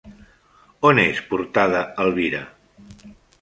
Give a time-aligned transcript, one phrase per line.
[0.89, 2.41] On és portada Elvira?